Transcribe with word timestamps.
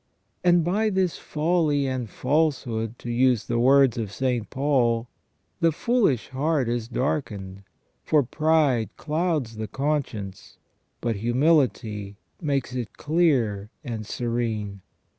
And 0.43 0.63
by 0.63 0.89
this 0.89 1.19
folly 1.19 1.85
and 1.85 2.09
falsehood, 2.09 2.97
to 2.97 3.11
use 3.11 3.45
the 3.45 3.59
words 3.59 3.99
of 3.99 4.11
St. 4.11 4.49
Paul," 4.49 5.07
the 5.61 5.71
foolish 5.71 6.29
heart 6.29 6.67
is 6.67 6.87
darkened," 6.87 7.61
for 8.03 8.23
pride 8.23 8.89
clouds 8.97 9.57
the 9.57 9.67
conscience, 9.67 10.57
but 11.01 11.17
humility 11.17 12.17
makes 12.41 12.73
it 12.73 12.97
clear 12.97 13.69
and 13.83 14.03
serene. 14.03 14.81